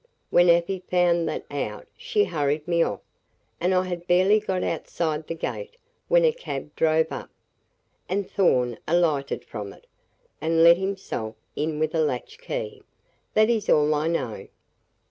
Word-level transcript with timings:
When 0.31 0.49
Afy 0.49 0.79
found 0.89 1.29
that 1.29 1.45
out 1.51 1.85
she 1.95 2.23
hurried 2.23 2.67
me 2.67 2.81
off, 2.81 3.01
and 3.59 3.71
I 3.71 3.83
had 3.83 4.07
barely 4.07 4.39
got 4.39 4.63
outside 4.63 5.27
the 5.27 5.35
gate 5.35 5.77
when 6.07 6.25
a 6.25 6.31
cab 6.31 6.75
drove 6.75 7.11
up, 7.11 7.29
and 8.09 8.27
Thorn 8.27 8.79
alighted 8.87 9.45
from 9.45 9.71
it, 9.73 9.85
and 10.41 10.63
let 10.63 10.77
himself 10.77 11.35
in 11.55 11.77
with 11.77 11.93
a 11.93 12.01
latch 12.01 12.39
key. 12.39 12.81
That 13.35 13.51
is 13.51 13.69
all 13.69 13.93
I 13.93 14.07
know." 14.07 14.47